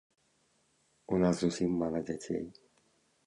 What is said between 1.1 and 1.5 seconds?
У нас